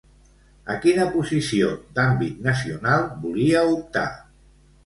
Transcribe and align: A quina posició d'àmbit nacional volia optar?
A 0.75 0.77
quina 0.85 1.05
posició 1.15 1.69
d'àmbit 1.99 2.41
nacional 2.49 3.07
volia 3.27 3.65
optar? 3.77 4.09